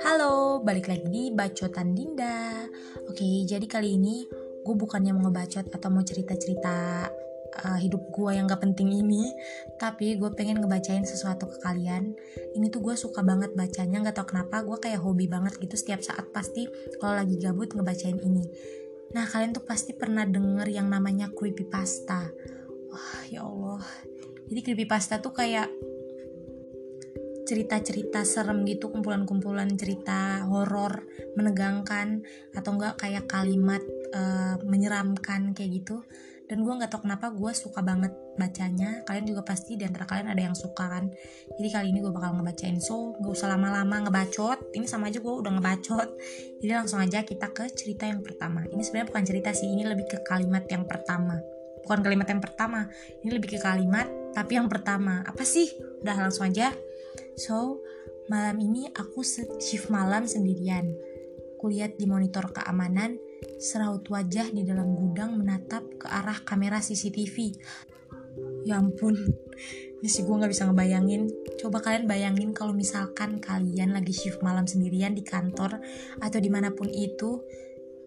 [0.00, 2.64] Halo, balik lagi di Bacotan Dinda.
[3.04, 4.24] Oke, jadi kali ini
[4.64, 7.04] gue bukannya mau ngebacot atau mau cerita-cerita
[7.68, 9.28] uh, hidup gue yang gak penting ini
[9.76, 12.16] Tapi gue pengen ngebacain sesuatu ke kalian.
[12.56, 16.00] Ini tuh gue suka banget bacanya, gak tau kenapa gue kayak hobi banget gitu Setiap
[16.00, 16.64] saat pasti
[16.96, 18.48] kalau lagi gabut ngebacain ini.
[19.12, 22.32] Nah, kalian tuh pasti pernah denger yang namanya creepypasta.
[22.88, 23.84] Wah, ya Allah
[24.52, 25.72] Jadi creepypasta tuh kayak
[27.48, 32.20] cerita-cerita serem gitu kumpulan-kumpulan cerita horor menegangkan
[32.52, 33.80] atau enggak kayak kalimat
[34.12, 36.04] uh, menyeramkan kayak gitu.
[36.52, 39.00] Dan gue nggak tau kenapa gue suka banget bacanya.
[39.08, 41.08] Kalian juga pasti di antara kalian ada yang suka kan?
[41.56, 42.76] Jadi kali ini gue bakal ngebacain.
[42.76, 44.76] So gak usah lama-lama ngebacot.
[44.76, 46.08] Ini sama aja gue udah ngebacot.
[46.60, 48.68] Jadi langsung aja kita ke cerita yang pertama.
[48.68, 51.40] Ini sebenarnya bukan cerita sih ini lebih ke kalimat yang pertama.
[51.88, 52.84] Bukan kalimat yang pertama
[53.24, 55.68] ini lebih ke kalimat tapi yang pertama apa sih
[56.02, 56.72] udah langsung aja
[57.36, 57.80] So,
[58.28, 59.24] malam ini aku
[59.60, 60.92] shift malam sendirian.
[61.56, 63.16] Kulihat di monitor keamanan,
[63.56, 67.56] seraut wajah di dalam gudang menatap ke arah kamera CCTV.
[68.66, 69.14] Ya ampun,
[70.00, 71.28] ini sih gue gak bisa ngebayangin.
[71.60, 75.80] Coba kalian bayangin kalau misalkan kalian lagi shift malam sendirian di kantor
[76.20, 77.44] atau di mana pun itu,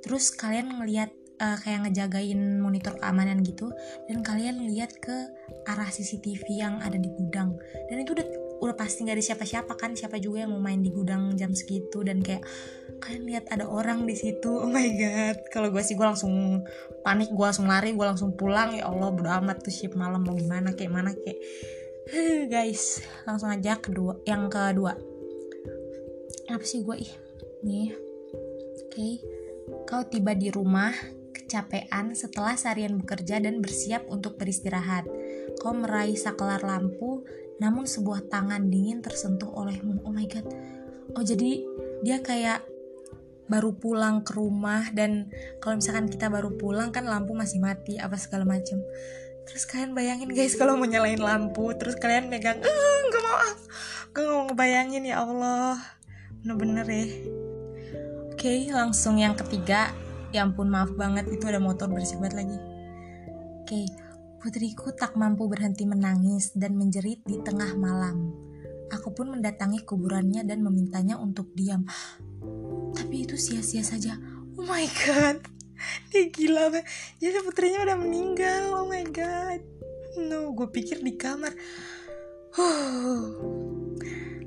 [0.02, 3.72] terus kalian ngelihat uh, kayak ngejagain monitor keamanan gitu
[4.08, 5.16] dan kalian lihat ke
[5.68, 7.58] arah CCTV yang ada di gudang.
[7.92, 8.28] Dan itu udah
[8.64, 12.02] udah pasti nggak ada siapa-siapa kan siapa juga yang mau main di gudang jam segitu
[12.08, 12.42] dan kayak
[13.04, 14.64] kalian lihat ada orang di situ.
[14.64, 15.38] Oh my god.
[15.52, 16.64] Kalau gue sih gue langsung
[17.04, 18.72] panik gue langsung lari gue langsung pulang.
[18.76, 21.40] Ya allah bodo amat tuh shift malam mau gimana kayak mana kayak.
[22.54, 24.96] Guys langsung aja kedua yang kedua.
[26.48, 27.12] Apa sih gue ih
[27.66, 27.90] nih.
[28.86, 28.94] Oke.
[28.94, 29.14] Okay.
[29.90, 30.94] kau tiba di rumah
[31.46, 35.06] kecapean setelah seharian bekerja dan bersiap untuk beristirahat
[35.62, 37.22] kau meraih saklar lampu
[37.62, 40.04] namun sebuah tangan dingin tersentuh olehmu.
[40.04, 40.44] Oh my god.
[41.16, 41.64] Oh jadi
[42.04, 42.68] dia kayak
[43.48, 45.32] baru pulang ke rumah dan
[45.64, 48.82] kalau misalkan kita baru pulang kan lampu masih mati apa segala macam.
[49.46, 52.74] Terus kalian bayangin guys kalau mau nyalain lampu terus kalian megang eh
[53.22, 53.38] mau
[54.16, 55.78] gue gak mau ngebayangin ya Allah
[56.42, 57.08] bener-bener ya
[58.32, 59.94] Oke langsung yang ketiga
[60.36, 62.58] ya ampun maaf banget itu ada motor bersih banget lagi
[63.66, 64.06] Oke
[64.46, 68.30] Putriku tak mampu berhenti menangis dan menjerit di tengah malam.
[68.94, 71.82] Aku pun mendatangi kuburannya dan memintanya untuk diam.
[72.94, 74.14] Tapi itu sia-sia saja.
[74.54, 75.42] Oh my god.
[76.14, 76.70] Dia gila.
[77.18, 78.64] Jadi putrinya udah meninggal.
[78.78, 79.66] Oh my god.
[80.22, 81.58] No, gue pikir di kamar.
[82.54, 83.42] Huh.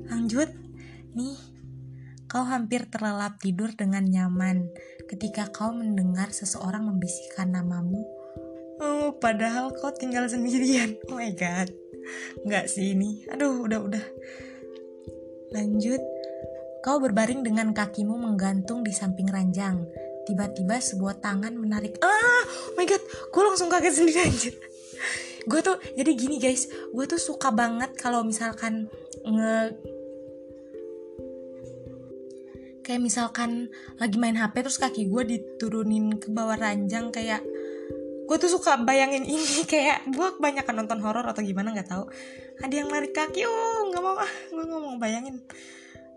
[0.07, 0.47] Lanjut.
[1.11, 1.35] Nih,
[2.29, 4.69] kau hampir terlelap tidur dengan nyaman
[5.09, 8.05] ketika kau mendengar seseorang membisikkan namamu
[8.79, 10.95] Oh, padahal kau tinggal sendirian.
[11.11, 11.67] Oh my god.
[12.47, 13.27] Enggak sih ini.
[13.27, 14.05] Aduh, udah udah.
[15.51, 15.99] Lanjut.
[16.79, 19.83] Kau berbaring dengan kakimu menggantung di samping ranjang.
[20.23, 21.99] Tiba-tiba sebuah tangan menarik.
[21.99, 23.03] Ah, oh my god.
[23.35, 24.55] Gue langsung kaget sendiri anjir.
[25.49, 28.85] gue tuh jadi gini guys, gue tuh suka banget kalau misalkan
[29.25, 29.75] nge
[32.89, 33.69] kayak misalkan
[34.01, 37.45] lagi main HP terus kaki gue diturunin ke bawah ranjang kayak
[38.25, 42.09] gue tuh suka bayangin ini kayak gue kebanyakan nonton horor atau gimana nggak tahu
[42.65, 45.37] ada yang narik kaki oh nggak mau ah gue nggak mau bayangin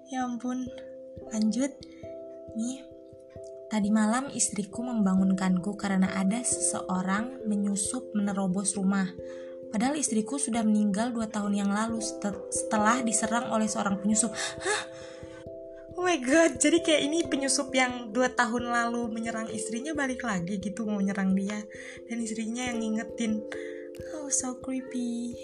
[0.09, 0.65] ya ampun
[1.29, 1.77] lanjut
[2.57, 2.89] nih
[3.73, 9.09] Tadi malam istriku membangunkanku karena ada seseorang menyusup menerobos rumah.
[9.73, 11.97] Padahal istriku sudah meninggal dua tahun yang lalu
[12.53, 14.29] setelah diserang oleh seorang penyusup.
[14.37, 14.81] Hah?
[16.03, 20.59] Oh my god jadi kayak ini penyusup yang dua tahun lalu menyerang istrinya balik lagi
[20.59, 21.63] gitu mau menyerang dia.
[22.11, 23.39] Dan istrinya yang ngingetin
[24.19, 25.39] oh so creepy.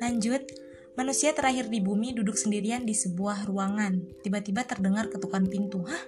[0.00, 0.48] Lanjut
[0.96, 4.24] manusia terakhir di bumi duduk sendirian di sebuah ruangan.
[4.24, 5.84] Tiba-tiba terdengar ketukan pintu.
[5.84, 6.04] Hah?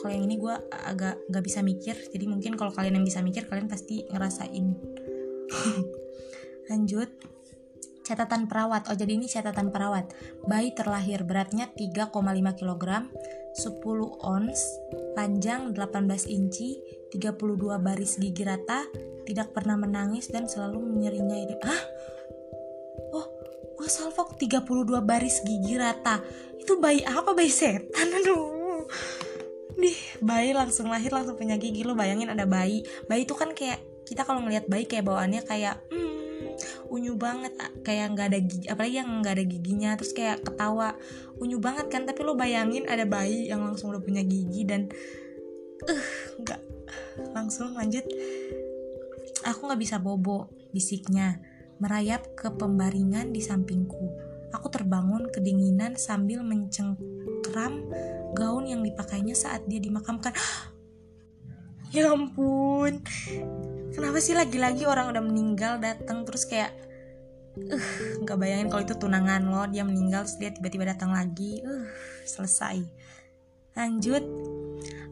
[0.00, 3.44] Kalau yang ini gue agak gak bisa mikir jadi mungkin kalau kalian yang bisa mikir
[3.44, 4.72] kalian pasti ngerasain.
[6.72, 7.12] Lanjut
[8.04, 8.92] Catatan perawat.
[8.92, 10.12] Oh, jadi ini catatan perawat.
[10.44, 12.12] Bayi terlahir beratnya 3,5
[12.60, 13.64] kg, 10
[14.20, 14.60] ons,
[15.16, 16.84] panjang 18 inci,
[17.16, 18.84] 32 baris gigi rata,
[19.24, 21.48] tidak pernah menangis dan selalu menyeringai.
[21.64, 21.82] Hah?
[23.16, 23.26] Oh,
[23.80, 26.20] gua salfok 32 baris gigi rata.
[26.60, 27.32] Itu bayi apa?
[27.32, 28.12] Bayi setan.
[28.20, 28.84] Aduh.
[29.80, 31.88] Nih, bayi langsung lahir langsung punya gigi.
[31.88, 32.84] Lo bayangin ada bayi.
[33.08, 36.13] Bayi itu kan kayak kita kalau ngelihat bayi kayak bawaannya kayak hmm,
[36.90, 37.52] unyu banget
[37.84, 40.96] kayak nggak ada gigi apalagi yang nggak ada giginya terus kayak ketawa
[41.40, 44.88] unyu banget kan tapi lo bayangin ada bayi yang langsung udah punya gigi dan
[45.84, 46.06] eh uh,
[46.40, 46.60] nggak
[47.36, 48.04] langsung lanjut
[49.44, 51.38] aku nggak bisa bobo bisiknya
[51.82, 54.06] merayap ke pembaringan di sampingku.
[54.54, 57.90] Aku terbangun kedinginan sambil mencengkram
[58.38, 60.32] gaun yang dipakainya saat dia dimakamkan.
[61.94, 63.02] ya ampun,
[63.94, 66.74] kenapa sih lagi-lagi orang udah meninggal datang terus kayak
[67.54, 67.86] uh
[68.26, 71.62] nggak bayangin kalau itu tunangan lo dia meninggal terus dia tiba-tiba datang lagi.
[71.62, 71.86] Uh
[72.26, 72.82] selesai.
[73.74, 74.24] Lanjut.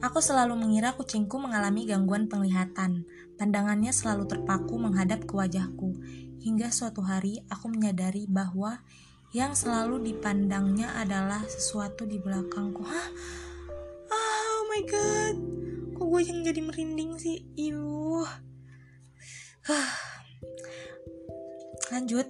[0.02, 3.06] Aku selalu mengira kucingku mengalami gangguan penglihatan.
[3.38, 5.94] Pandangannya selalu terpaku menghadap ke wajahku.
[6.43, 8.82] Hingga suatu hari aku menyadari bahwa
[9.31, 12.82] yang selalu dipandangnya adalah sesuatu di belakangku.
[12.82, 13.08] Hah?
[14.11, 15.37] Oh my god.
[15.94, 17.46] Kok gue yang jadi merinding sih?
[17.55, 18.51] Iuh
[21.94, 22.26] Lanjut,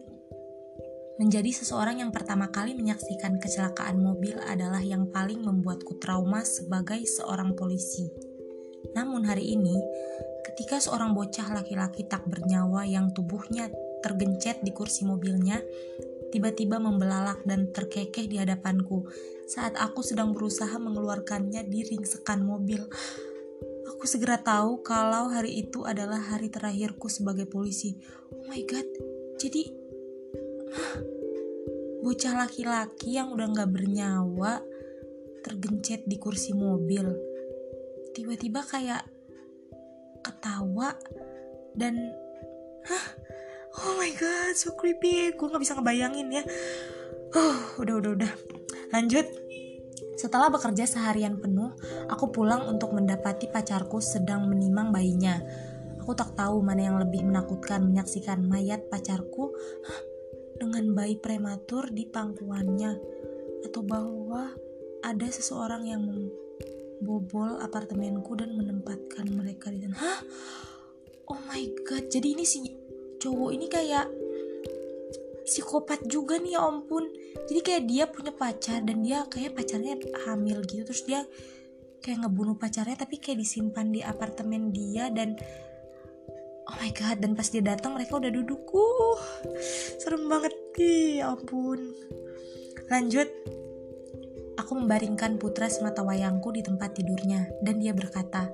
[1.17, 7.57] menjadi seseorang yang pertama kali menyaksikan kecelakaan mobil adalah yang paling membuatku trauma sebagai seorang
[7.57, 8.05] polisi.
[8.93, 9.73] Namun hari ini,
[10.45, 13.73] ketika seorang bocah laki-laki tak bernyawa yang tubuhnya
[14.05, 15.65] tergencet di kursi mobilnya,
[16.37, 19.09] tiba-tiba membelalak dan terkekeh di hadapanku
[19.49, 22.85] saat aku sedang berusaha mengeluarkannya di ringsekan mobil.
[23.93, 27.95] Aku segera tahu kalau hari itu adalah hari terakhirku sebagai polisi.
[28.33, 28.89] Oh my god,
[29.37, 29.63] jadi
[32.03, 34.59] bocah laki-laki yang udah nggak bernyawa
[35.47, 37.07] tergencet di kursi mobil.
[38.13, 39.07] Tiba-tiba kayak
[40.23, 40.95] ketawa
[41.75, 41.99] dan
[42.87, 43.07] hah?
[43.83, 45.33] Oh my god so creepy.
[45.33, 46.45] Gue nggak bisa ngebayangin ya.
[47.33, 48.33] Oh udah udah udah.
[48.93, 49.25] Lanjut.
[50.13, 51.73] Setelah bekerja seharian penuh,
[52.13, 55.41] aku pulang untuk mendapati pacarku sedang menimang bayinya.
[56.05, 59.57] Aku tak tahu mana yang lebih menakutkan menyaksikan mayat pacarku
[60.61, 62.93] dengan bayi prematur di pangkuannya
[63.65, 64.53] atau bahwa
[65.03, 69.97] ada seseorang yang membobol apartemenku dan menempatkan mereka di sana.
[69.97, 70.21] Hah?
[71.33, 72.61] Oh my god, jadi ini si
[73.23, 74.07] cowok ini kayak
[75.49, 77.09] psikopat juga nih ya ampun.
[77.49, 79.97] Jadi kayak dia punya pacar dan dia kayak pacarnya
[80.29, 81.25] hamil gitu terus dia
[82.03, 85.39] kayak ngebunuh pacarnya tapi kayak disimpan di apartemen dia dan
[86.67, 88.63] oh my god dan pas dia datang mereka udah duduk.
[88.75, 89.19] Uh
[90.03, 90.53] serem banget.
[90.83, 91.95] Nih ya ampun.
[92.91, 93.31] Lanjut.
[94.59, 98.53] Aku membaringkan putra semata wayangku di tempat tidurnya dan dia berkata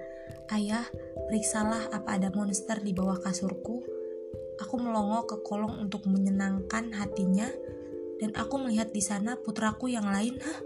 [0.55, 0.87] ayah
[1.27, 3.83] periksalah apa ada monster di bawah kasurku.
[4.59, 7.47] Aku melongo ke kolong untuk menyenangkan hatinya
[8.19, 10.59] dan aku melihat di sana putraku yang lain hah,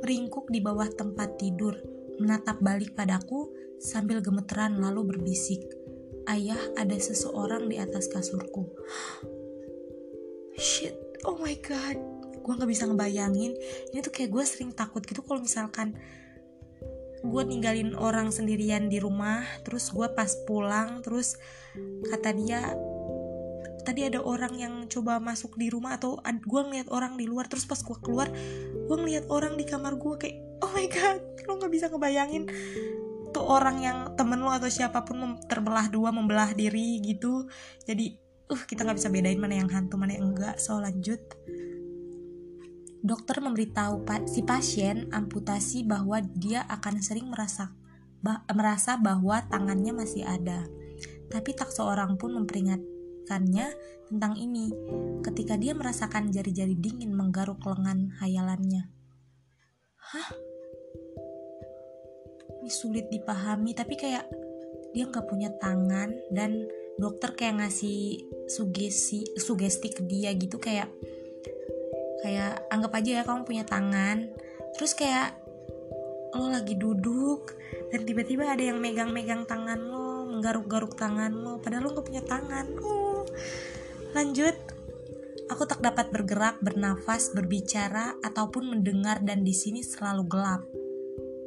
[0.00, 1.76] meringkuk di bawah tempat tidur
[2.20, 5.60] menatap balik padaku sambil gemeteran lalu berbisik
[6.26, 8.66] ayah ada seseorang di atas kasurku.
[10.58, 11.96] Shit, oh my god,
[12.42, 13.54] gue nggak bisa ngebayangin.
[13.94, 15.94] Ini tuh kayak gue sering takut gitu kalau misalkan
[17.22, 21.38] gue ninggalin orang sendirian di rumah, terus gue pas pulang, terus
[22.10, 22.74] kata dia
[23.86, 27.62] tadi ada orang yang coba masuk di rumah atau gue ngeliat orang di luar terus
[27.70, 28.26] pas gue keluar
[28.74, 32.50] gue ngeliat orang di kamar gue kayak oh my god lo nggak bisa ngebayangin
[33.36, 37.44] tuh orang yang temen lo atau siapa pun terbelah dua membelah diri gitu.
[37.84, 38.16] Jadi
[38.48, 40.56] uh kita nggak bisa bedain mana yang hantu mana yang enggak.
[40.56, 41.20] So lanjut.
[43.04, 47.76] Dokter memberitahu si pasien amputasi bahwa dia akan sering merasa
[48.24, 50.64] bah, merasa bahwa tangannya masih ada.
[51.28, 53.66] Tapi tak seorang pun memperingatkannya
[54.08, 54.72] tentang ini.
[55.20, 58.88] Ketika dia merasakan jari-jari dingin menggaruk lengan hayalannya.
[60.00, 60.55] Hah
[62.66, 64.26] ini sulit dipahami tapi kayak
[64.90, 66.66] dia nggak punya tangan dan
[66.98, 70.90] dokter kayak ngasih sugesti sugesti ke dia gitu kayak
[72.26, 74.34] kayak anggap aja ya kamu punya tangan.
[74.74, 75.38] Terus kayak
[76.34, 77.54] lo lagi duduk
[77.94, 82.66] dan tiba-tiba ada yang megang-megang tangan lo menggaruk-garuk tangan lo padahal lo nggak punya tangan.
[82.82, 83.22] Oh
[84.10, 84.58] lanjut.
[85.54, 90.66] Aku tak dapat bergerak bernafas berbicara ataupun mendengar dan di sini selalu gelap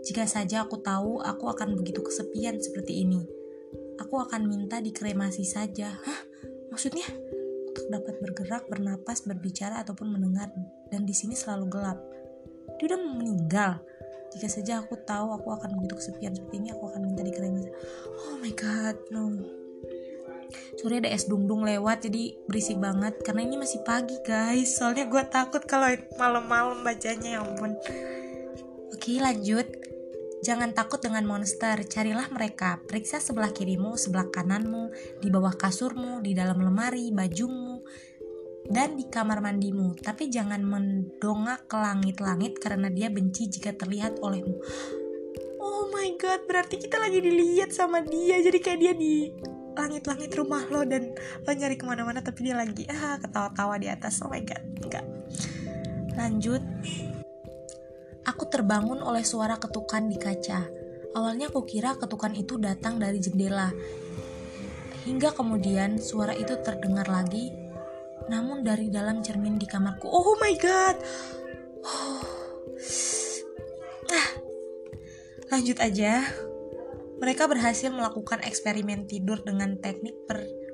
[0.10, 3.22] jika saja aku tahu aku akan begitu kesepian seperti ini,
[4.02, 6.02] aku akan minta dikremasi saja.
[6.02, 6.20] Hah?
[6.74, 7.06] Maksudnya?
[7.70, 10.50] Untuk dapat bergerak, bernapas, berbicara ataupun mendengar
[10.90, 12.02] dan di sini selalu gelap.
[12.82, 13.86] Dia udah meninggal.
[14.34, 17.70] Jika saja aku tahu aku akan begitu kesepian seperti ini, aku akan minta dikremasi.
[18.34, 19.30] Oh my god, no.
[20.82, 24.74] Sore ada es dung-dung lewat jadi berisik banget karena ini masih pagi guys.
[24.74, 25.86] Soalnya gue takut kalau
[26.18, 27.78] malam-malam bacanya ya ampun.
[28.90, 29.89] Oke lanjut
[30.40, 32.80] Jangan takut dengan monster, carilah mereka.
[32.88, 37.84] Periksa sebelah kirimu, sebelah kananmu, di bawah kasurmu, di dalam lemari, bajumu,
[38.72, 40.00] dan di kamar mandimu.
[40.00, 44.56] Tapi jangan mendongak ke langit-langit karena dia benci jika terlihat olehmu.
[45.60, 48.40] Oh my god, berarti kita lagi dilihat sama dia.
[48.40, 49.36] Jadi kayak dia di
[49.80, 51.16] langit-langit rumah lo dan
[51.48, 55.06] lo nyari ke mana-mana tapi dia lagi ah ketawa-tawa di atas oh my god enggak
[56.20, 56.60] lanjut
[58.26, 60.68] aku terbangun oleh suara ketukan di kaca
[61.16, 63.72] awalnya aku kira ketukan itu datang dari jendela
[65.08, 67.52] hingga kemudian suara itu terdengar lagi
[68.30, 70.96] namun dari dalam cermin di kamarku oh my god
[71.84, 72.24] oh.
[75.52, 76.24] lanjut aja
[77.20, 80.16] mereka berhasil melakukan eksperimen tidur dengan teknik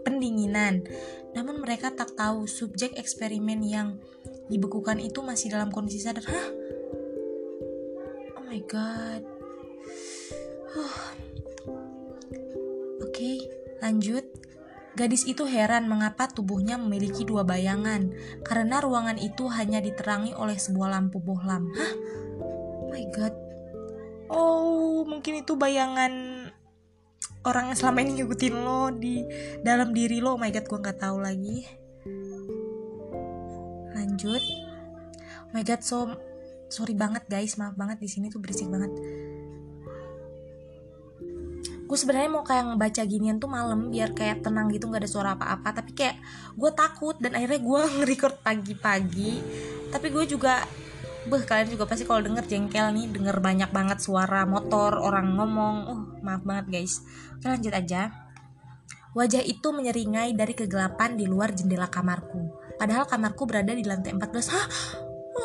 [0.06, 0.86] pendinginan.
[1.34, 3.98] Namun mereka tak tahu subjek eksperimen yang
[4.46, 6.22] dibekukan itu masih dalam kondisi sadar.
[6.30, 6.48] Hah?
[8.56, 9.20] My god.
[10.72, 10.96] Huh.
[13.04, 13.36] Oke, okay,
[13.84, 14.24] lanjut.
[14.96, 18.16] Gadis itu heran mengapa tubuhnya memiliki dua bayangan,
[18.48, 21.68] karena ruangan itu hanya diterangi oleh sebuah lampu bohlam.
[21.76, 21.94] Hah?
[22.40, 23.36] Oh my god.
[24.32, 26.48] Oh, mungkin itu bayangan
[27.44, 29.28] orang yang selama ini ngikutin lo di
[29.68, 31.62] dalam diri lo oh my god gue nggak tahu lagi
[33.94, 34.42] lanjut
[35.46, 36.10] oh my god so
[36.76, 38.92] sorry banget guys maaf banget di sini tuh berisik banget
[41.86, 45.30] gue sebenarnya mau kayak ngebaca ginian tuh malam biar kayak tenang gitu nggak ada suara
[45.38, 46.20] apa-apa tapi kayak
[46.58, 49.32] gue takut dan akhirnya gue nge-record pagi-pagi
[49.94, 50.66] tapi gue juga
[51.26, 55.76] Beh, kalian juga pasti kalau denger jengkel nih, denger banyak banget suara motor, orang ngomong.
[55.90, 57.02] Uh, maaf banget guys.
[57.34, 58.14] Oke, lanjut aja.
[59.18, 62.54] Wajah itu menyeringai dari kegelapan di luar jendela kamarku.
[62.78, 64.54] Padahal kamarku berada di lantai 14.
[64.54, 64.66] Hah?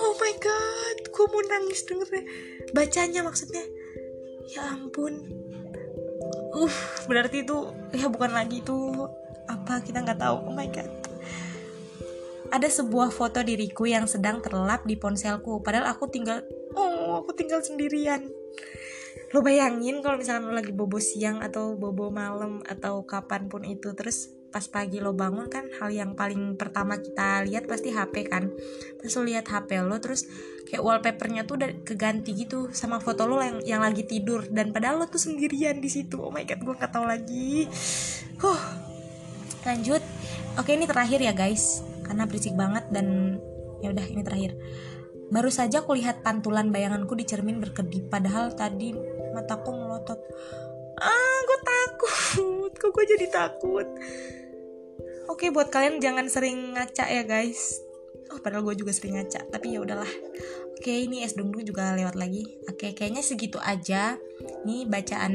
[0.01, 2.25] Oh my god, gue mau nangis dengernya.
[2.73, 3.65] Bacanya maksudnya.
[4.49, 5.21] Ya ampun.
[6.57, 6.75] Uh,
[7.07, 8.77] berarti itu ya bukan lagi itu
[9.47, 10.49] apa kita nggak tahu.
[10.49, 11.01] Oh my god
[12.51, 16.43] ada sebuah foto diriku yang sedang terlelap di ponselku padahal aku tinggal
[16.75, 18.27] oh aku tinggal sendirian
[19.31, 23.95] lo bayangin kalau misalkan lo lagi bobo siang atau bobo malam atau kapan pun itu
[23.95, 28.51] terus pas pagi lo bangun kan hal yang paling pertama kita lihat pasti HP kan.
[28.99, 30.27] Terus lo lihat HP lo terus
[30.67, 34.45] kayak wallpapernya tuh udah keganti gitu sama foto lo yang yang lagi tidur.
[34.51, 36.19] Dan padahal lo tuh sendirian di situ.
[36.19, 37.71] Oh my god gue nggak tahu lagi.
[38.43, 38.63] Huh.
[39.63, 40.03] Lanjut.
[40.59, 41.87] Oke ini terakhir ya guys.
[42.03, 43.39] Karena berisik banget dan
[43.81, 44.59] ya udah ini terakhir.
[45.31, 48.91] Baru saja aku lihat pantulan bayanganku di cermin berkedip padahal tadi
[49.31, 50.19] mataku melotot.
[50.99, 52.73] Ah gue takut.
[52.75, 53.87] Kok gue jadi takut
[55.31, 57.79] oke buat kalian jangan sering ngaca ya guys.
[58.35, 60.11] Oh padahal gue juga sering ngaca tapi ya udahlah.
[60.75, 62.43] Oke ini es dungdung juga lewat lagi.
[62.67, 64.19] Oke kayaknya segitu aja
[64.67, 65.35] ini bacaan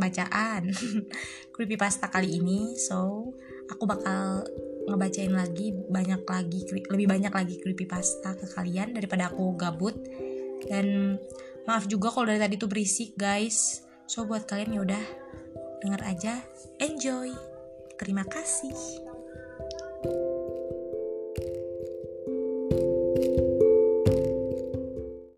[0.00, 0.72] bacaan
[1.54, 2.72] creepypasta kali ini.
[2.80, 3.30] So
[3.68, 4.48] aku bakal
[4.84, 6.60] ngebacain lagi banyak lagi
[6.92, 9.96] lebih banyak lagi creepypasta ke kalian daripada aku gabut.
[10.64, 11.20] Dan
[11.68, 13.84] maaf juga kalau dari tadi tuh berisik guys.
[14.08, 15.04] So buat kalian ya udah
[15.84, 16.34] denger aja.
[16.80, 17.32] Enjoy.
[17.94, 19.13] Terima kasih